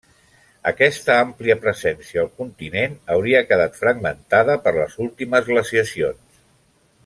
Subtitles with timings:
[0.69, 6.45] Aquesta àmplia presència al continent hauria quedat fragmentada per les últimes glaciacions.